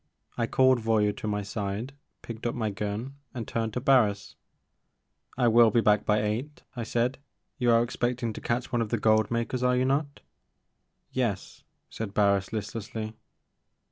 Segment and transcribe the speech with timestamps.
[0.35, 1.93] I called Voyou to my side,
[2.23, 4.35] picked up my gun and turned to Barris.
[5.37, 8.89] I will be back by eight,*' I said;*' you are expecting to catch one of
[8.89, 10.21] the gold makers are you not?""
[11.11, 11.61] Yes,"
[11.91, 13.13] said Barris listlessly.